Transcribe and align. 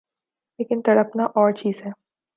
لیکن 0.59 0.81
تڑپنا 0.85 1.25
اورچیز 1.37 1.77
ہے۔ 1.85 1.91